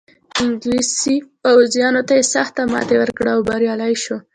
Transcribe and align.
انګلیسي 0.43 1.15
پوځونو 1.43 2.01
ته 2.07 2.13
یې 2.19 2.29
سخته 2.33 2.61
ماتې 2.71 2.95
ورکړه 2.99 3.29
او 3.35 3.39
بریالی 3.49 3.93
شو. 4.03 4.17